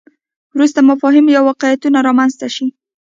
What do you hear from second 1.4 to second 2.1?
واقعیتونه